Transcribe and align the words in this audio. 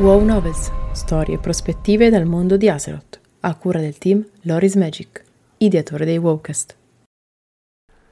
WoW 0.00 0.24
Novels, 0.24 0.72
storie 0.92 1.34
e 1.34 1.38
prospettive 1.38 2.08
dal 2.08 2.24
mondo 2.24 2.56
di 2.56 2.70
Azeroth, 2.70 3.20
a 3.40 3.54
cura 3.54 3.80
del 3.80 3.98
team 3.98 4.26
Loris 4.44 4.74
Magic, 4.76 5.22
ideatore 5.58 6.06
dei 6.06 6.16
Wowcast. 6.16 6.74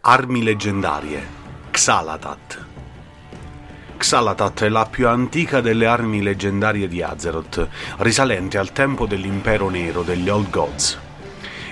Armi 0.03 0.43
leggendarie 0.43 1.23
Xalatat 1.71 2.67
Xalatat 3.97 4.65
è 4.65 4.69
la 4.69 4.85
più 4.85 5.09
antica 5.09 5.63
delle 5.63 5.87
armi 5.87 6.21
leggendarie 6.21 6.89
di 6.89 7.01
Azeroth, 7.01 7.67
risalente 8.01 8.59
al 8.59 8.73
tempo 8.73 9.07
dell'impero 9.07 9.71
nero 9.71 10.03
degli 10.03 10.29
Old 10.29 10.51
Gods. 10.51 10.99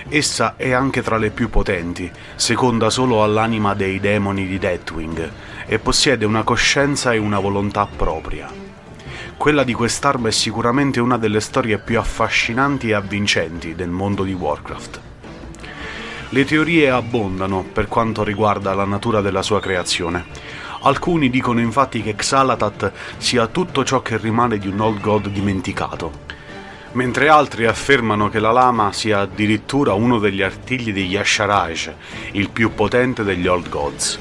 Essa 0.09 0.55
è 0.55 0.71
anche 0.71 1.03
tra 1.03 1.17
le 1.17 1.29
più 1.29 1.51
potenti, 1.51 2.11
seconda 2.33 2.89
solo 2.89 3.21
all'anima 3.21 3.75
dei 3.75 3.99
demoni 3.99 4.47
di 4.47 4.57
Deathwing, 4.57 5.31
e 5.67 5.77
possiede 5.77 6.25
una 6.25 6.41
coscienza 6.41 7.13
e 7.13 7.19
una 7.19 7.37
volontà 7.37 7.85
propria. 7.85 8.66
Quella 9.37 9.63
di 9.63 9.73
quest'arma 9.73 10.29
è 10.29 10.31
sicuramente 10.31 10.99
una 10.99 11.17
delle 11.17 11.39
storie 11.41 11.77
più 11.77 11.99
affascinanti 11.99 12.89
e 12.89 12.93
avvincenti 12.95 13.75
del 13.75 13.87
mondo 13.87 14.23
di 14.23 14.33
Warcraft. 14.33 14.99
Le 16.29 16.43
teorie 16.43 16.89
abbondano 16.89 17.63
per 17.63 17.87
quanto 17.87 18.23
riguarda 18.23 18.73
la 18.73 18.83
natura 18.83 19.21
della 19.21 19.43
sua 19.43 19.59
creazione. 19.59 20.25
Alcuni 20.81 21.29
dicono 21.29 21.59
infatti 21.59 22.01
che 22.01 22.15
Xalatat 22.15 22.91
sia 23.17 23.45
tutto 23.45 23.85
ciò 23.85 24.01
che 24.01 24.17
rimane 24.17 24.57
di 24.57 24.67
un 24.67 24.79
Old 24.79 25.01
God 25.01 25.27
dimenticato, 25.29 26.11
mentre 26.93 27.29
altri 27.29 27.67
affermano 27.67 28.29
che 28.29 28.39
la 28.39 28.51
lama 28.51 28.91
sia 28.91 29.19
addirittura 29.19 29.93
uno 29.93 30.17
degli 30.17 30.41
artigli 30.41 30.91
degli 30.91 31.15
Asharaj, 31.15 31.91
il 32.31 32.49
più 32.49 32.73
potente 32.73 33.23
degli 33.23 33.45
Old 33.45 33.69
Gods. 33.69 34.19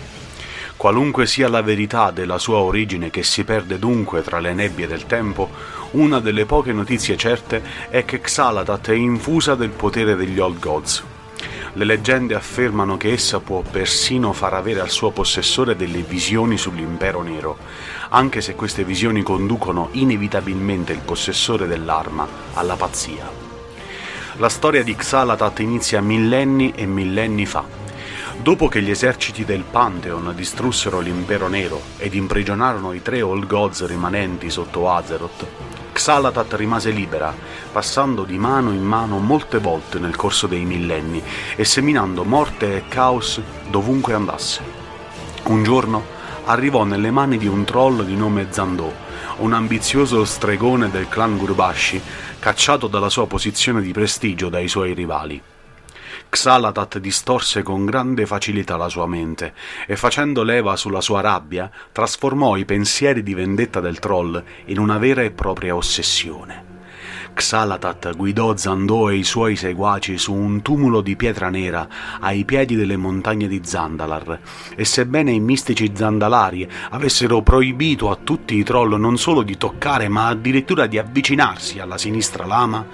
Qualunque 0.76 1.26
sia 1.26 1.48
la 1.48 1.62
verità 1.62 2.10
della 2.10 2.38
sua 2.38 2.58
origine 2.58 3.08
che 3.08 3.22
si 3.22 3.44
perde 3.44 3.78
dunque 3.78 4.22
tra 4.22 4.40
le 4.40 4.52
nebbie 4.52 4.86
del 4.86 5.06
tempo, 5.06 5.48
una 5.92 6.20
delle 6.20 6.44
poche 6.44 6.72
notizie 6.72 7.16
certe 7.16 7.62
è 7.88 8.04
che 8.04 8.20
Xalatat 8.20 8.90
è 8.90 8.94
infusa 8.94 9.54
del 9.54 9.70
potere 9.70 10.16
degli 10.16 10.38
Old 10.38 10.58
Gods. 10.58 11.02
Le 11.72 11.84
leggende 11.84 12.34
affermano 12.34 12.98
che 12.98 13.12
essa 13.12 13.40
può 13.40 13.62
persino 13.62 14.32
far 14.32 14.52
avere 14.52 14.80
al 14.80 14.90
suo 14.90 15.10
possessore 15.10 15.76
delle 15.76 16.02
visioni 16.02 16.58
sull'impero 16.58 17.22
nero, 17.22 17.56
anche 18.10 18.42
se 18.42 18.54
queste 18.54 18.84
visioni 18.84 19.22
conducono 19.22 19.88
inevitabilmente 19.92 20.92
il 20.92 21.00
possessore 21.00 21.66
dell'arma 21.66 22.26
alla 22.52 22.76
pazzia. 22.76 23.28
La 24.36 24.48
storia 24.50 24.82
di 24.82 24.94
Xalatat 24.94 25.60
inizia 25.60 26.02
millenni 26.02 26.72
e 26.74 26.84
millenni 26.84 27.46
fa. 27.46 27.85
Dopo 28.42 28.68
che 28.68 28.80
gli 28.80 28.90
eserciti 28.90 29.44
del 29.44 29.64
Pantheon 29.64 30.32
distrussero 30.34 31.00
l'impero 31.00 31.48
nero 31.48 31.80
ed 31.96 32.14
imprigionarono 32.14 32.92
i 32.92 33.02
tre 33.02 33.20
Old 33.22 33.46
Gods 33.46 33.84
rimanenti 33.86 34.50
sotto 34.50 34.90
Azeroth, 34.90 35.46
Xalatat 35.92 36.52
rimase 36.54 36.90
libera, 36.90 37.34
passando 37.72 38.24
di 38.24 38.38
mano 38.38 38.72
in 38.72 38.84
mano 38.84 39.18
molte 39.18 39.58
volte 39.58 39.98
nel 39.98 40.14
corso 40.14 40.46
dei 40.46 40.64
millenni 40.64 41.22
e 41.56 41.64
seminando 41.64 42.22
morte 42.22 42.76
e 42.76 42.88
caos 42.88 43.40
dovunque 43.70 44.14
andasse. 44.14 44.62
Un 45.44 45.64
giorno 45.64 46.04
arrivò 46.44 46.84
nelle 46.84 47.10
mani 47.10 47.38
di 47.38 47.46
un 47.46 47.64
troll 47.64 48.04
di 48.04 48.14
nome 48.14 48.48
Zandò, 48.50 48.92
un 49.38 49.52
ambizioso 49.54 50.24
stregone 50.24 50.90
del 50.90 51.08
clan 51.08 51.36
Gurbashi, 51.36 52.00
cacciato 52.38 52.86
dalla 52.86 53.08
sua 53.08 53.26
posizione 53.26 53.80
di 53.80 53.92
prestigio 53.92 54.48
dai 54.48 54.68
suoi 54.68 54.92
rivali. 54.92 55.42
Xalatat 56.28 56.98
distorse 56.98 57.62
con 57.62 57.86
grande 57.86 58.26
facilità 58.26 58.76
la 58.76 58.88
sua 58.88 59.06
mente 59.06 59.54
e 59.86 59.96
facendo 59.96 60.42
leva 60.42 60.76
sulla 60.76 61.00
sua 61.00 61.20
rabbia 61.20 61.70
trasformò 61.92 62.56
i 62.56 62.64
pensieri 62.64 63.22
di 63.22 63.34
vendetta 63.34 63.80
del 63.80 63.98
troll 63.98 64.42
in 64.66 64.78
una 64.78 64.98
vera 64.98 65.22
e 65.22 65.30
propria 65.30 65.74
ossessione. 65.74 66.75
Xalatat 67.36 68.16
guidò 68.16 68.56
Zandò 68.56 69.10
e 69.10 69.16
i 69.16 69.22
suoi 69.22 69.56
seguaci 69.56 70.16
su 70.16 70.32
un 70.32 70.62
tumulo 70.62 71.02
di 71.02 71.16
pietra 71.16 71.50
nera 71.50 71.86
ai 72.20 72.46
piedi 72.46 72.74
delle 72.76 72.96
montagne 72.96 73.46
di 73.46 73.60
Zandalar. 73.62 74.40
E 74.74 74.86
sebbene 74.86 75.32
i 75.32 75.38
mistici 75.38 75.92
Zandalari 75.94 76.66
avessero 76.90 77.42
proibito 77.42 78.10
a 78.10 78.16
tutti 78.16 78.56
i 78.56 78.64
troll 78.64 78.98
non 78.98 79.18
solo 79.18 79.42
di 79.42 79.58
toccare 79.58 80.08
ma 80.08 80.28
addirittura 80.28 80.86
di 80.86 80.96
avvicinarsi 80.96 81.78
alla 81.78 81.98
sinistra 81.98 82.46
lama, 82.46 82.86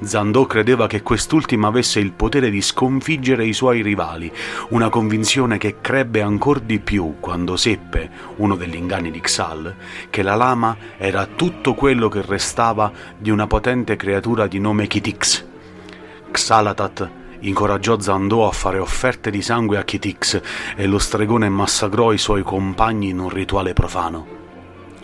Zandò 0.00 0.46
credeva 0.46 0.86
che 0.86 1.02
quest'ultima 1.02 1.66
avesse 1.66 1.98
il 1.98 2.12
potere 2.12 2.50
di 2.50 2.62
sconfiggere 2.62 3.44
i 3.46 3.52
suoi 3.52 3.82
rivali, 3.82 4.32
una 4.68 4.90
convinzione 4.90 5.58
che 5.58 5.80
crebbe 5.80 6.22
ancor 6.22 6.60
di 6.60 6.78
più 6.78 7.16
quando 7.18 7.56
seppe, 7.56 8.08
uno 8.36 8.54
degli 8.54 8.76
inganni 8.76 9.10
di 9.10 9.20
Xal, 9.20 9.74
che 10.08 10.22
la 10.22 10.36
lama 10.36 10.76
era 10.96 11.26
tutto 11.26 11.74
quello 11.74 12.08
che 12.08 12.22
restava 12.24 12.92
di 13.18 13.30
una 13.30 13.48
potente 13.48 13.87
creatura 13.96 14.46
di 14.46 14.58
nome 14.58 14.86
Kitix. 14.86 15.44
Xalatat 16.30 17.10
incoraggiò 17.40 17.98
Zandò 18.00 18.46
a 18.46 18.52
fare 18.52 18.78
offerte 18.78 19.30
di 19.30 19.42
sangue 19.42 19.78
a 19.78 19.84
Kitix 19.84 20.40
e 20.76 20.86
lo 20.86 20.98
stregone 20.98 21.48
massacrò 21.48 22.12
i 22.12 22.18
suoi 22.18 22.42
compagni 22.42 23.08
in 23.08 23.18
un 23.18 23.28
rituale 23.28 23.72
profano. 23.72 24.36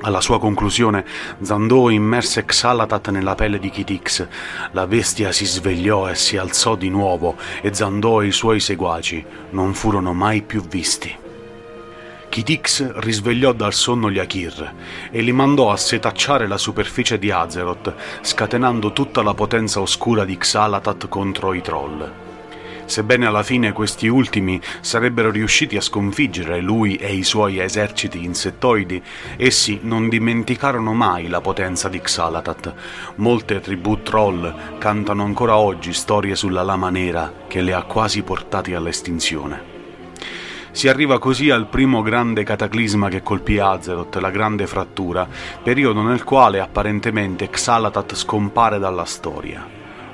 Alla 0.00 0.20
sua 0.20 0.38
conclusione, 0.38 1.04
Zandò 1.40 1.88
immerse 1.88 2.44
Xalatat 2.44 3.08
nella 3.08 3.34
pelle 3.34 3.58
di 3.58 3.70
Kitix. 3.70 4.26
La 4.72 4.86
bestia 4.86 5.32
si 5.32 5.46
svegliò 5.46 6.10
e 6.10 6.14
si 6.14 6.36
alzò 6.36 6.74
di 6.74 6.90
nuovo 6.90 7.36
e 7.62 7.72
Zandò 7.72 8.22
e 8.22 8.26
i 8.26 8.32
suoi 8.32 8.60
seguaci 8.60 9.24
non 9.50 9.72
furono 9.72 10.12
mai 10.12 10.42
più 10.42 10.62
visti. 10.62 11.22
Kitix 12.34 12.94
risvegliò 12.96 13.52
dal 13.52 13.72
sonno 13.72 14.10
gli 14.10 14.18
Akir 14.18 14.74
e 15.12 15.20
li 15.20 15.30
mandò 15.30 15.70
a 15.70 15.76
setacciare 15.76 16.48
la 16.48 16.58
superficie 16.58 17.16
di 17.16 17.30
Azeroth, 17.30 17.94
scatenando 18.22 18.92
tutta 18.92 19.22
la 19.22 19.34
potenza 19.34 19.80
oscura 19.80 20.24
di 20.24 20.36
Xalatat 20.36 21.06
contro 21.06 21.54
i 21.54 21.60
troll. 21.60 22.12
Sebbene 22.86 23.26
alla 23.26 23.44
fine 23.44 23.70
questi 23.70 24.08
ultimi 24.08 24.60
sarebbero 24.80 25.30
riusciti 25.30 25.76
a 25.76 25.80
sconfiggere 25.80 26.60
lui 26.60 26.96
e 26.96 27.14
i 27.14 27.22
suoi 27.22 27.60
eserciti 27.60 28.24
insettoidi, 28.24 29.00
essi 29.36 29.78
non 29.82 30.08
dimenticarono 30.08 30.92
mai 30.92 31.28
la 31.28 31.40
potenza 31.40 31.88
di 31.88 32.00
Xalatat. 32.00 32.74
Molte 33.14 33.60
tribù 33.60 34.02
troll 34.02 34.78
cantano 34.78 35.22
ancora 35.22 35.56
oggi 35.56 35.92
storie 35.92 36.34
sulla 36.34 36.64
lama 36.64 36.90
nera 36.90 37.32
che 37.46 37.60
le 37.60 37.74
ha 37.74 37.84
quasi 37.84 38.24
portati 38.24 38.74
all'estinzione. 38.74 39.73
Si 40.74 40.88
arriva 40.88 41.20
così 41.20 41.50
al 41.50 41.68
primo 41.68 42.02
grande 42.02 42.42
cataclisma 42.42 43.08
che 43.08 43.22
colpì 43.22 43.60
Azeroth, 43.60 44.16
la 44.16 44.30
Grande 44.30 44.66
Frattura, 44.66 45.24
periodo 45.62 46.02
nel 46.02 46.24
quale 46.24 46.58
apparentemente 46.58 47.48
Xalatat 47.48 48.16
scompare 48.16 48.80
dalla 48.80 49.04
storia. 49.04 49.64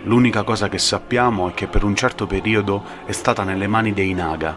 L'unica 0.03 0.43
cosa 0.43 0.69
che 0.69 0.77
sappiamo 0.77 1.49
è 1.49 1.55
che 1.55 1.67
per 1.67 1.83
un 1.83 1.97
certo 1.97 2.27
periodo 2.27 2.85
è 3.07 3.13
stata 3.13 3.43
nelle 3.43 3.69
mani 3.69 3.95
dei 3.95 4.13
Naga, 4.13 4.55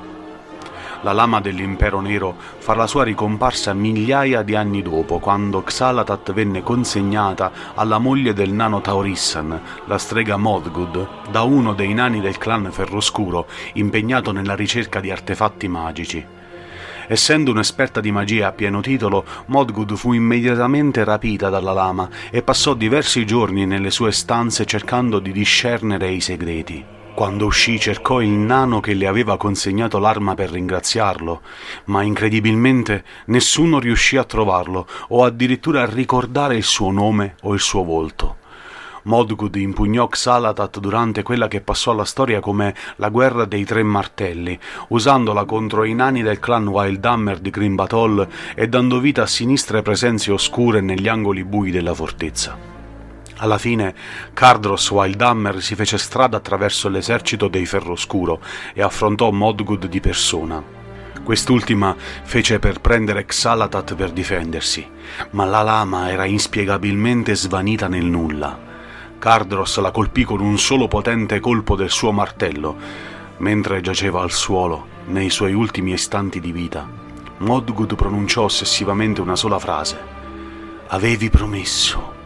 la 1.04 1.12
lama 1.12 1.40
dell'impero 1.40 2.02
nero 2.02 2.36
fa 2.58 2.74
la 2.74 2.88
sua 2.88 3.04
ricomparsa 3.04 3.74
migliaia 3.74 4.42
di 4.42 4.56
anni 4.56 4.82
dopo, 4.82 5.20
quando 5.20 5.62
Xalatat 5.62 6.34
venne 6.34 6.64
consegnata 6.64 7.52
alla 7.76 8.00
moglie 8.00 8.34
del 8.34 8.52
nano 8.52 8.82
Taurissan, 8.82 9.62
la 9.86 9.98
strega 9.98 10.38
Modgud, 10.38 11.08
da 11.30 11.44
uno 11.44 11.74
dei 11.74 11.94
nani 11.94 12.22
del 12.22 12.38
clan 12.38 12.72
Ferroscuro, 12.72 13.48
impegnato 13.74 14.32
nella 14.32 14.56
ricerca 14.56 15.00
di 15.00 15.12
artefatti 15.12 15.68
magici. 15.68 16.26
Essendo 17.06 17.52
un'esperta 17.52 18.00
di 18.00 18.12
magia 18.12 18.48
a 18.48 18.52
pieno 18.54 18.80
titolo, 18.80 19.26
Modgud 19.48 19.94
fu 19.96 20.14
immediatamente 20.14 21.04
rapita 21.04 21.50
dalla 21.50 21.74
lama 21.74 22.10
e 22.32 22.42
passò 22.42 22.74
diversi 22.74 23.26
giorni 23.26 23.66
nelle 23.66 23.92
sue 23.92 24.14
stanze 24.14 24.66
cercando 24.66 25.20
di 25.20 25.34
discernere 25.34 26.10
i 26.10 26.22
segreti. 26.22 27.02
Quando 27.16 27.46
uscì 27.46 27.80
cercò 27.80 28.22
il 28.22 28.30
nano 28.30 28.80
che 28.80 28.96
le 28.96 29.06
aveva 29.06 29.38
consegnato 29.38 30.00
l'arma 30.00 30.34
per 30.34 30.50
ringraziarlo, 30.50 31.42
ma 31.86 32.02
incredibilmente 32.02 33.04
nessuno 33.26 33.80
riuscì 33.80 34.18
a 34.18 34.24
trovarlo 34.24 34.88
o 35.10 35.24
addirittura 35.24 35.84
a 35.84 35.86
ricordare 35.86 36.56
il 36.56 36.64
suo 36.64 36.90
nome 36.90 37.36
o 37.44 37.54
il 37.54 37.60
suo 37.60 37.84
volto. 37.84 38.38
Modgud 39.04 39.56
impugnò 39.56 40.08
Xalatat 40.08 40.80
durante 40.80 41.22
quella 41.22 41.48
che 41.48 41.62
passò 41.62 41.92
alla 41.92 42.06
storia 42.06 42.40
come 42.40 42.74
la 42.96 43.10
guerra 43.10 43.46
dei 43.46 43.64
tre 43.64 43.84
martelli, 43.84 44.58
usandola 44.88 45.46
contro 45.46 45.84
i 45.84 45.94
nani 45.94 46.24
del 46.24 46.40
clan 46.40 46.68
Wildhammer 46.68 47.40
di 47.40 47.52
Grimbatol 47.52 48.28
e 48.56 48.68
dando 48.68 49.00
vita 49.00 49.22
a 49.22 49.28
sinistre 49.28 49.84
presenze 49.84 50.32
oscure 50.32 50.82
negli 50.82 51.08
angoli 51.08 51.44
bui 51.44 51.70
della 51.70 51.94
fortezza. 51.94 52.73
Alla 53.44 53.58
fine 53.58 53.94
Cardros 54.34 54.90
Wildhammer 54.90 55.62
si 55.62 55.76
fece 55.76 55.98
strada 55.98 56.38
attraverso 56.38 56.88
l'esercito 56.88 57.50
dei 57.50 57.66
Ferroscuro 57.66 58.40
e 58.74 58.82
affrontò 58.82 59.32
Modgud 59.32 59.86
di 59.88 60.00
persona. 60.00 60.64
Quest'ultima 61.22 61.94
fece 62.24 62.60
per 62.60 62.80
prendere 62.80 63.26
Xalatat 63.26 63.96
per 63.96 64.12
difendersi, 64.12 64.90
ma 65.32 65.44
la 65.44 65.62
lama 65.62 66.10
era 66.10 66.24
inspiegabilmente 66.24 67.36
svanita 67.36 67.90
nel 67.90 68.06
nulla. 68.06 68.58
Cardros 69.20 69.78
la 69.80 69.92
colpì 69.92 70.24
con 70.24 70.40
un 70.40 70.58
solo 70.58 70.88
potente 70.88 71.42
colpo 71.42 71.76
del 71.76 71.90
suo 71.90 72.14
martello, 72.14 72.78
mentre 73.40 73.82
giaceva 73.82 74.22
al 74.22 74.32
suolo 74.32 74.88
nei 75.08 75.30
suoi 75.30 75.54
ultimi 75.54 75.92
istanti 75.92 76.40
di 76.40 76.54
vita. 76.54 76.88
Modgud 77.40 77.94
pronunciò 77.96 78.44
ossessivamente 78.44 79.20
una 79.20 79.36
sola 79.36 79.60
frase. 79.60 80.00
Avevi 80.88 81.30
promesso 81.30 82.22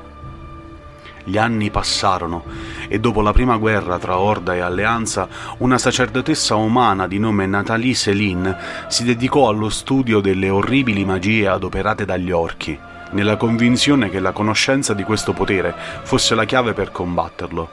Gli 1.27 1.38
anni 1.38 1.69
passarono 1.69 2.45
e 2.88 3.01
dopo 3.01 3.19
la 3.19 3.33
prima 3.33 3.57
guerra 3.57 4.00
tra 4.00 4.18
Orda 4.18 4.56
e 4.56 4.62
Alleanza, 4.62 5.27
una 5.57 5.77
sacerdotessa 5.77 6.56
umana 6.56 7.06
di 7.06 7.19
nome 7.19 7.45
Nathalie 7.45 7.94
Céline 7.94 8.56
si 8.88 9.03
dedicò 9.03 9.50
allo 9.50 9.68
studio 9.68 10.21
delle 10.21 10.50
orribili 10.50 11.03
magie 11.03 11.50
adoperate 11.50 12.06
dagli 12.06 12.31
orchi, 12.31 12.79
nella 13.12 13.35
convinzione 13.35 14.09
che 14.09 14.21
la 14.21 14.31
conoscenza 14.31 14.94
di 14.94 15.03
questo 15.03 15.33
potere 15.33 15.75
fosse 16.03 16.33
la 16.33 16.45
chiave 16.45 16.71
per 16.71 16.94
combatterlo. 16.94 17.69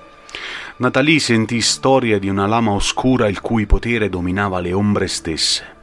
Nathalie 0.78 1.20
sentì 1.20 1.60
storie 1.60 2.18
di 2.18 2.28
una 2.28 2.48
lama 2.48 2.72
oscura 2.72 3.28
il 3.28 3.40
cui 3.40 3.66
potere 3.66 4.08
dominava 4.08 4.58
le 4.58 4.72
ombre 4.72 5.06
stesse. 5.06 5.73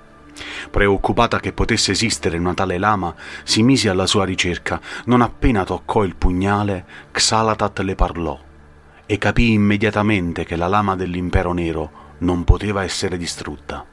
Preoccupata 0.69 1.39
che 1.39 1.53
potesse 1.53 1.91
esistere 1.91 2.38
una 2.38 2.53
tale 2.53 2.77
lama, 2.77 3.13
si 3.43 3.63
mise 3.63 3.89
alla 3.89 4.05
sua 4.05 4.25
ricerca. 4.25 4.79
Non 5.05 5.21
appena 5.21 5.63
toccò 5.63 6.03
il 6.03 6.15
pugnale, 6.15 6.85
Xalatat 7.11 7.79
le 7.79 7.95
parlò 7.95 8.39
e 9.11 9.17
capì 9.17 9.51
immediatamente 9.51 10.45
che 10.45 10.55
la 10.55 10.67
lama 10.67 10.95
dell'impero 10.95 11.51
nero 11.51 11.91
non 12.19 12.45
poteva 12.45 12.83
essere 12.83 13.17
distrutta. 13.17 13.85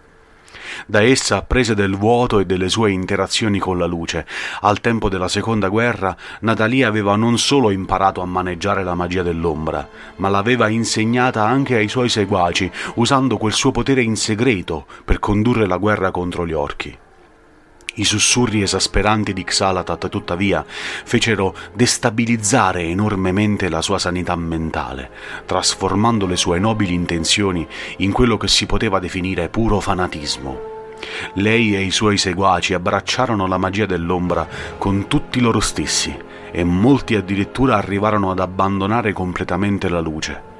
Da 0.86 1.02
essa 1.02 1.36
apprese 1.36 1.74
del 1.74 1.96
vuoto 1.96 2.38
e 2.38 2.46
delle 2.46 2.68
sue 2.68 2.90
interazioni 2.90 3.58
con 3.58 3.78
la 3.78 3.86
luce. 3.86 4.26
Al 4.60 4.80
tempo 4.80 5.08
della 5.08 5.28
seconda 5.28 5.68
guerra, 5.68 6.16
Natalia 6.40 6.88
aveva 6.88 7.16
non 7.16 7.38
solo 7.38 7.70
imparato 7.70 8.20
a 8.20 8.26
maneggiare 8.26 8.84
la 8.84 8.94
magia 8.94 9.22
dell'ombra, 9.22 9.88
ma 10.16 10.28
l'aveva 10.28 10.68
insegnata 10.68 11.44
anche 11.44 11.76
ai 11.76 11.88
suoi 11.88 12.08
seguaci, 12.08 12.70
usando 12.94 13.36
quel 13.36 13.52
suo 13.52 13.70
potere 13.70 14.02
in 14.02 14.16
segreto 14.16 14.86
per 15.04 15.18
condurre 15.18 15.66
la 15.66 15.76
guerra 15.76 16.10
contro 16.10 16.46
gli 16.46 16.52
orchi. 16.52 16.96
I 17.98 18.04
sussurri 18.04 18.62
esasperanti 18.62 19.32
di 19.32 19.42
Xalatat, 19.42 20.08
tuttavia, 20.08 20.64
fecero 20.68 21.54
destabilizzare 21.74 22.82
enormemente 22.82 23.68
la 23.68 23.82
sua 23.82 23.98
sanità 23.98 24.36
mentale, 24.36 25.10
trasformando 25.44 26.26
le 26.26 26.36
sue 26.36 26.60
nobili 26.60 26.94
intenzioni 26.94 27.66
in 27.98 28.12
quello 28.12 28.36
che 28.36 28.46
si 28.46 28.66
poteva 28.66 29.00
definire 29.00 29.48
puro 29.48 29.80
fanatismo. 29.80 30.67
Lei 31.34 31.74
e 31.74 31.82
i 31.82 31.90
suoi 31.90 32.18
seguaci 32.18 32.74
abbracciarono 32.74 33.46
la 33.46 33.58
magia 33.58 33.86
dell'ombra 33.86 34.46
con 34.78 35.06
tutti 35.06 35.40
loro 35.40 35.60
stessi 35.60 36.16
e 36.50 36.64
molti 36.64 37.14
addirittura 37.14 37.76
arrivarono 37.76 38.30
ad 38.30 38.40
abbandonare 38.40 39.12
completamente 39.12 39.88
la 39.88 40.00
luce. 40.00 40.56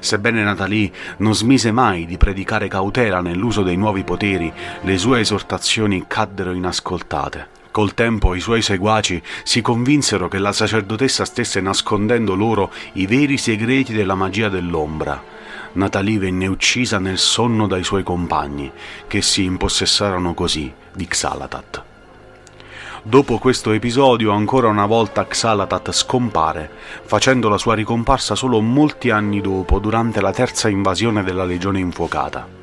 Sebbene 0.00 0.42
Natalie 0.42 0.90
non 1.18 1.34
smise 1.34 1.70
mai 1.70 2.06
di 2.06 2.16
predicare 2.16 2.68
cautela 2.68 3.20
nell'uso 3.20 3.62
dei 3.62 3.76
nuovi 3.76 4.02
poteri, 4.02 4.52
le 4.82 4.98
sue 4.98 5.20
esortazioni 5.20 6.04
caddero 6.06 6.52
inascoltate. 6.52 7.58
Col 7.70 7.94
tempo 7.94 8.34
i 8.34 8.40
suoi 8.40 8.62
seguaci 8.62 9.22
si 9.44 9.60
convinsero 9.60 10.26
che 10.26 10.38
la 10.38 10.52
sacerdotessa 10.52 11.24
stesse 11.24 11.60
nascondendo 11.60 12.34
loro 12.34 12.72
i 12.94 13.06
veri 13.06 13.36
segreti 13.36 13.92
della 13.92 14.16
magia 14.16 14.48
dell'ombra. 14.48 15.38
Natalie 15.72 16.18
venne 16.18 16.46
uccisa 16.46 16.98
nel 16.98 17.18
sonno 17.18 17.66
dai 17.66 17.84
suoi 17.84 18.02
compagni, 18.02 18.70
che 19.06 19.22
si 19.22 19.44
impossessarono 19.44 20.34
così 20.34 20.72
di 20.92 21.06
Xalatat. 21.06 21.82
Dopo 23.02 23.38
questo 23.38 23.70
episodio 23.70 24.32
ancora 24.32 24.68
una 24.68 24.84
volta 24.84 25.26
Xalatat 25.26 25.90
scompare, 25.92 26.70
facendo 27.04 27.48
la 27.48 27.56
sua 27.56 27.74
ricomparsa 27.74 28.34
solo 28.34 28.60
molti 28.60 29.10
anni 29.10 29.40
dopo, 29.40 29.78
durante 29.78 30.20
la 30.20 30.32
terza 30.32 30.68
invasione 30.68 31.22
della 31.22 31.44
Legione 31.44 31.78
Infuocata. 31.78 32.59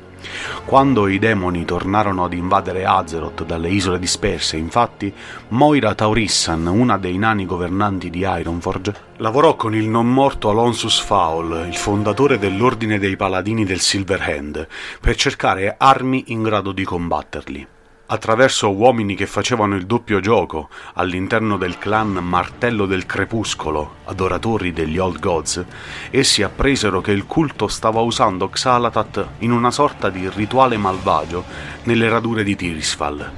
Quando 0.64 1.08
i 1.08 1.18
demoni 1.18 1.64
tornarono 1.64 2.24
ad 2.24 2.32
invadere 2.32 2.84
Azeroth 2.84 3.44
dalle 3.44 3.70
isole 3.70 3.98
disperse, 3.98 4.56
infatti, 4.56 5.12
Moira 5.48 5.94
Taurissan, 5.94 6.66
una 6.66 6.98
dei 6.98 7.16
nani 7.16 7.46
governanti 7.46 8.10
di 8.10 8.26
Ironforge, 8.26 8.94
lavorò 9.16 9.56
con 9.56 9.74
il 9.74 9.88
non 9.88 10.12
morto 10.12 10.50
Alonsus 10.50 11.00
Faul, 11.00 11.66
il 11.66 11.76
fondatore 11.76 12.38
dell'Ordine 12.38 12.98
dei 12.98 13.16
Paladini 13.16 13.64
del 13.64 13.80
Silverhand, 13.80 14.66
per 15.00 15.16
cercare 15.16 15.74
armi 15.78 16.24
in 16.28 16.42
grado 16.42 16.72
di 16.72 16.84
combatterli 16.84 17.66
attraverso 18.10 18.70
uomini 18.72 19.14
che 19.14 19.26
facevano 19.26 19.76
il 19.76 19.84
doppio 19.84 20.20
gioco 20.20 20.68
all'interno 20.94 21.58
del 21.58 21.76
clan 21.76 22.12
Martello 22.12 22.86
del 22.86 23.04
Crepuscolo, 23.04 23.96
adoratori 24.06 24.72
degli 24.72 24.96
Old 24.96 25.18
Gods, 25.18 25.64
essi 26.10 26.42
appresero 26.42 27.02
che 27.02 27.12
il 27.12 27.26
culto 27.26 27.68
stava 27.68 28.00
usando 28.00 28.48
Xalatat 28.48 29.26
in 29.40 29.52
una 29.52 29.70
sorta 29.70 30.08
di 30.08 30.28
rituale 30.30 30.78
malvagio 30.78 31.44
nelle 31.82 32.08
radure 32.08 32.44
di 32.44 32.56
Tirisfal. 32.56 33.30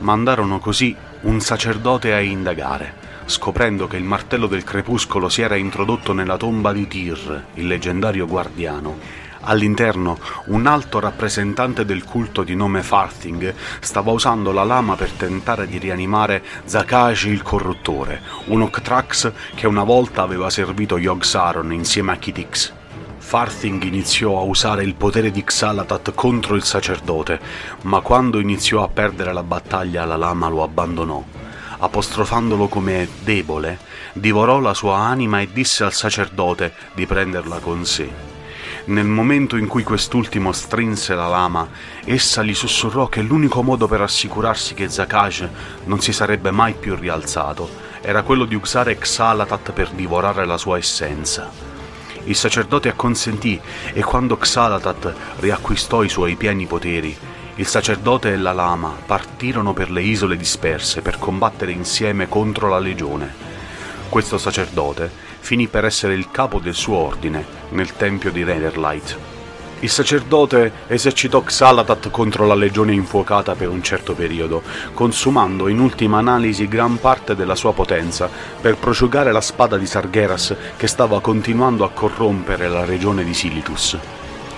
Mandarono 0.00 0.58
così 0.58 0.94
un 1.22 1.40
sacerdote 1.40 2.12
a 2.12 2.20
indagare, 2.20 2.94
scoprendo 3.24 3.86
che 3.86 3.98
il 3.98 4.04
Martello 4.04 4.48
del 4.48 4.64
Crepuscolo 4.64 5.28
si 5.28 5.42
era 5.42 5.54
introdotto 5.54 6.12
nella 6.12 6.36
tomba 6.36 6.72
di 6.72 6.88
Tyr, 6.88 7.44
il 7.54 7.66
leggendario 7.68 8.26
guardiano, 8.26 9.26
All'interno, 9.42 10.18
un 10.46 10.66
alto 10.66 10.98
rappresentante 10.98 11.84
del 11.84 12.04
culto 12.04 12.42
di 12.42 12.54
nome 12.54 12.82
Farthing 12.82 13.54
stava 13.80 14.10
usando 14.10 14.52
la 14.52 14.64
lama 14.64 14.96
per 14.96 15.10
tentare 15.12 15.66
di 15.66 15.78
rianimare 15.78 16.42
Zakashi 16.64 17.28
il 17.28 17.42
corruttore, 17.42 18.20
un 18.46 18.62
Octrax 18.62 19.32
che 19.54 19.66
una 19.66 19.84
volta 19.84 20.22
aveva 20.22 20.50
servito 20.50 20.98
Yogg-Saron 20.98 21.72
insieme 21.72 22.12
a 22.12 22.16
Kitix. 22.16 22.72
Farthing 23.18 23.82
iniziò 23.82 24.38
a 24.38 24.42
usare 24.42 24.82
il 24.82 24.94
potere 24.94 25.30
di 25.30 25.44
Xalatat 25.44 26.14
contro 26.14 26.54
il 26.54 26.64
sacerdote, 26.64 27.38
ma 27.82 28.00
quando 28.00 28.40
iniziò 28.40 28.82
a 28.82 28.88
perdere 28.88 29.32
la 29.32 29.42
battaglia 29.42 30.04
la 30.04 30.16
lama 30.16 30.48
lo 30.48 30.62
abbandonò. 30.62 31.22
Apostrofandolo 31.78 32.68
come 32.68 33.06
debole, 33.22 33.78
divorò 34.14 34.58
la 34.60 34.74
sua 34.74 34.96
anima 34.96 35.40
e 35.40 35.48
disse 35.52 35.84
al 35.84 35.92
sacerdote 35.92 36.72
di 36.94 37.06
prenderla 37.06 37.58
con 37.58 37.84
sé. 37.84 38.37
Nel 38.88 39.04
momento 39.04 39.56
in 39.58 39.66
cui 39.66 39.82
quest'ultimo 39.82 40.50
strinse 40.50 41.14
la 41.14 41.28
lama, 41.28 41.68
essa 42.06 42.42
gli 42.42 42.54
sussurrò 42.54 43.06
che 43.08 43.20
l'unico 43.20 43.62
modo 43.62 43.86
per 43.86 44.00
assicurarsi 44.00 44.72
che 44.72 44.88
Zakaj 44.88 45.46
non 45.84 46.00
si 46.00 46.10
sarebbe 46.10 46.50
mai 46.50 46.72
più 46.72 46.94
rialzato 46.94 47.68
era 48.00 48.22
quello 48.22 48.46
di 48.46 48.54
usare 48.54 48.96
Xalatat 48.96 49.72
per 49.72 49.90
divorare 49.90 50.46
la 50.46 50.56
sua 50.56 50.78
essenza. 50.78 51.50
Il 52.24 52.34
sacerdote 52.34 52.88
acconsentì 52.88 53.60
e 53.92 54.02
quando 54.02 54.38
Xalatat 54.38 55.14
riacquistò 55.40 56.02
i 56.02 56.08
suoi 56.08 56.36
pieni 56.36 56.64
poteri, 56.64 57.14
il 57.56 57.66
sacerdote 57.66 58.32
e 58.32 58.38
la 58.38 58.54
lama 58.54 58.96
partirono 59.04 59.74
per 59.74 59.90
le 59.90 60.00
isole 60.00 60.34
disperse 60.38 61.02
per 61.02 61.18
combattere 61.18 61.72
insieme 61.72 62.26
contro 62.26 62.70
la 62.70 62.78
legione. 62.78 63.34
Questo 64.08 64.38
sacerdote 64.38 65.27
finì 65.38 65.66
per 65.66 65.84
essere 65.84 66.14
il 66.14 66.30
capo 66.30 66.58
del 66.58 66.74
suo 66.74 66.96
ordine 66.96 67.44
nel 67.70 67.96
tempio 67.96 68.30
di 68.30 68.44
Netherlight. 68.44 69.18
Il 69.80 69.90
sacerdote 69.90 70.72
esercitò 70.88 71.40
Xalatat 71.40 72.10
contro 72.10 72.46
la 72.46 72.56
legione 72.56 72.92
infuocata 72.92 73.54
per 73.54 73.68
un 73.68 73.80
certo 73.80 74.12
periodo, 74.12 74.62
consumando 74.92 75.68
in 75.68 75.78
ultima 75.78 76.18
analisi 76.18 76.66
gran 76.66 76.98
parte 76.98 77.36
della 77.36 77.54
sua 77.54 77.72
potenza 77.72 78.28
per 78.60 78.76
prosciugare 78.76 79.30
la 79.30 79.40
spada 79.40 79.76
di 79.76 79.86
Sargeras 79.86 80.56
che 80.76 80.88
stava 80.88 81.20
continuando 81.20 81.84
a 81.84 81.90
corrompere 81.90 82.68
la 82.68 82.84
regione 82.84 83.22
di 83.22 83.34
Silitus. 83.34 83.96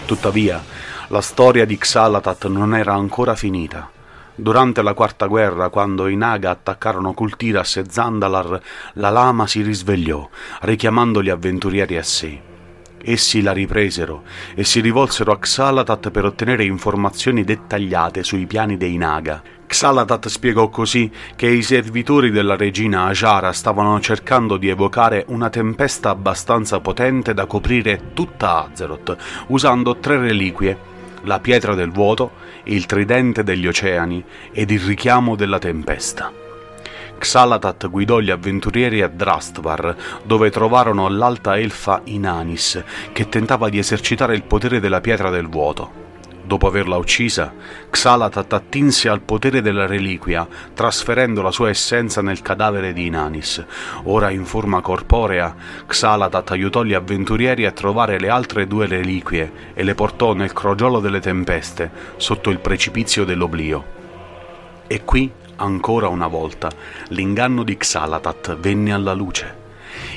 Tuttavia, 0.06 0.64
la 1.08 1.20
storia 1.20 1.66
di 1.66 1.76
Xalatat 1.76 2.46
non 2.46 2.74
era 2.74 2.94
ancora 2.94 3.34
finita. 3.34 3.99
Durante 4.40 4.80
la 4.80 4.94
quarta 4.94 5.26
guerra, 5.26 5.68
quando 5.68 6.08
i 6.08 6.16
Naga 6.16 6.48
attaccarono 6.48 7.12
Kultiras 7.12 7.76
e 7.76 7.84
Zandalar, 7.86 8.58
la 8.94 9.10
lama 9.10 9.46
si 9.46 9.60
risvegliò, 9.60 10.26
richiamando 10.62 11.22
gli 11.22 11.28
avventurieri 11.28 11.98
a 11.98 12.02
sé. 12.02 12.40
Essi 13.02 13.42
la 13.42 13.52
ripresero 13.52 14.22
e 14.54 14.64
si 14.64 14.80
rivolsero 14.80 15.32
a 15.32 15.38
Xalatat 15.38 16.08
per 16.08 16.24
ottenere 16.24 16.64
informazioni 16.64 17.44
dettagliate 17.44 18.22
sui 18.22 18.46
piani 18.46 18.78
dei 18.78 18.96
Naga. 18.96 19.42
Xalatat 19.66 20.28
spiegò 20.28 20.70
così 20.70 21.10
che 21.36 21.46
i 21.46 21.62
servitori 21.62 22.30
della 22.30 22.56
regina 22.56 23.04
Ajara 23.04 23.52
stavano 23.52 24.00
cercando 24.00 24.56
di 24.56 24.70
evocare 24.70 25.26
una 25.28 25.50
tempesta 25.50 26.08
abbastanza 26.08 26.80
potente 26.80 27.34
da 27.34 27.44
coprire 27.44 28.12
tutta 28.14 28.64
Azeroth, 28.70 29.16
usando 29.48 29.98
tre 29.98 30.16
reliquie 30.16 30.90
la 31.22 31.40
pietra 31.40 31.74
del 31.74 31.90
vuoto, 31.90 32.32
il 32.64 32.86
tridente 32.86 33.42
degli 33.42 33.66
oceani 33.66 34.24
ed 34.52 34.70
il 34.70 34.80
richiamo 34.80 35.36
della 35.36 35.58
tempesta. 35.58 36.32
Xalatat 37.18 37.88
guidò 37.90 38.18
gli 38.20 38.30
avventurieri 38.30 39.02
a 39.02 39.08
Drastvar, 39.08 39.94
dove 40.22 40.50
trovarono 40.50 41.08
l'alta 41.08 41.58
elfa 41.58 42.00
Inanis, 42.04 42.82
che 43.12 43.28
tentava 43.28 43.68
di 43.68 43.78
esercitare 43.78 44.34
il 44.34 44.42
potere 44.42 44.80
della 44.80 45.02
pietra 45.02 45.28
del 45.28 45.46
vuoto. 45.46 46.09
Dopo 46.50 46.66
averla 46.66 46.96
uccisa, 46.96 47.54
Xalatat 47.90 48.52
attinse 48.54 49.08
al 49.08 49.20
potere 49.20 49.62
della 49.62 49.86
reliquia, 49.86 50.48
trasferendo 50.74 51.42
la 51.42 51.52
sua 51.52 51.68
essenza 51.68 52.22
nel 52.22 52.42
cadavere 52.42 52.92
di 52.92 53.06
Inanis. 53.06 53.64
Ora 54.06 54.30
in 54.30 54.44
forma 54.44 54.80
corporea, 54.80 55.54
Xalatat 55.86 56.50
aiutò 56.50 56.82
gli 56.82 56.92
avventurieri 56.92 57.66
a 57.66 57.70
trovare 57.70 58.18
le 58.18 58.30
altre 58.30 58.66
due 58.66 58.88
reliquie 58.88 59.52
e 59.74 59.84
le 59.84 59.94
portò 59.94 60.32
nel 60.32 60.52
crogiolo 60.52 60.98
delle 60.98 61.20
tempeste, 61.20 61.88
sotto 62.16 62.50
il 62.50 62.58
precipizio 62.58 63.24
dell'oblio. 63.24 63.84
E 64.88 65.04
qui, 65.04 65.30
ancora 65.54 66.08
una 66.08 66.26
volta, 66.26 66.68
l'inganno 67.10 67.62
di 67.62 67.76
Xalatat 67.76 68.56
venne 68.56 68.92
alla 68.92 69.12
luce. 69.12 69.58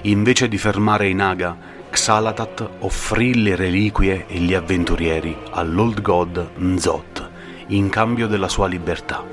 invece 0.03 0.47
di 0.47 0.57
fermare 0.57 1.07
i 1.07 1.13
Naga, 1.13 1.55
Xalatat 1.93 2.69
offrì 2.79 3.43
le 3.43 3.55
reliquie 3.55 4.25
e 4.27 4.39
gli 4.39 4.55
avventurieri 4.55 5.37
all'Old 5.51 6.01
God 6.01 6.49
Nzot 6.57 7.29
in 7.67 7.89
cambio 7.89 8.25
della 8.25 8.49
sua 8.49 8.67
libertà. 8.67 9.23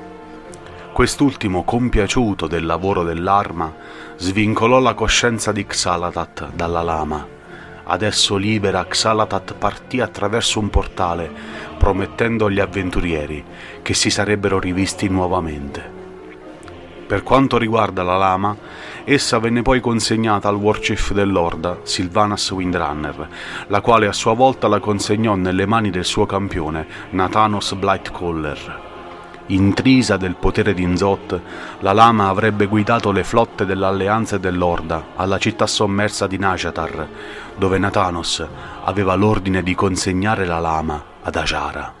Quest'ultimo, 0.93 1.63
compiaciuto 1.63 2.45
del 2.45 2.67
lavoro 2.67 3.01
dell'arma, 3.01 3.73
svincolò 4.15 4.79
la 4.79 4.93
coscienza 4.93 5.51
di 5.51 5.65
Xalatat 5.65 6.53
dalla 6.53 6.83
lama. 6.83 7.27
Adesso 7.83 8.37
libera, 8.37 8.85
Xalatat 8.85 9.55
partì 9.55 9.99
attraverso 9.99 10.59
un 10.59 10.69
portale, 10.69 11.31
promettendo 11.79 12.45
agli 12.45 12.59
avventurieri 12.59 13.43
che 13.81 13.95
si 13.95 14.11
sarebbero 14.11 14.59
rivisti 14.59 15.09
nuovamente. 15.09 16.00
Per 17.11 17.23
quanto 17.23 17.57
riguarda 17.57 18.03
la 18.03 18.15
lama, 18.15 18.55
essa 19.03 19.37
venne 19.37 19.63
poi 19.63 19.81
consegnata 19.81 20.47
al 20.47 20.55
Warchief 20.55 21.11
dell'Orda, 21.11 21.79
Sylvanas 21.83 22.49
Windrunner, 22.51 23.27
la 23.67 23.81
quale 23.81 24.07
a 24.07 24.13
sua 24.13 24.33
volta 24.33 24.69
la 24.69 24.79
consegnò 24.79 25.35
nelle 25.35 25.65
mani 25.65 25.89
del 25.89 26.05
suo 26.05 26.25
campione, 26.25 26.87
Nathanos 27.09 27.73
Blightcaller. 27.73 28.79
Intrisa 29.47 30.15
del 30.15 30.35
potere 30.35 30.73
di 30.73 30.85
Nzot, 30.85 31.41
la 31.79 31.91
lama 31.91 32.29
avrebbe 32.29 32.67
guidato 32.67 33.11
le 33.11 33.25
flotte 33.25 33.65
dell'Alleanza 33.65 34.37
e 34.37 34.39
dell'Orda 34.39 35.07
alla 35.17 35.37
città 35.37 35.67
sommersa 35.67 36.27
di 36.27 36.37
Najatar, 36.37 37.07
dove 37.57 37.77
Nathanos 37.77 38.47
aveva 38.85 39.15
l'ordine 39.15 39.61
di 39.63 39.75
consegnare 39.75 40.45
la 40.45 40.59
lama 40.59 41.03
ad 41.23 41.35
Ajara. 41.35 42.00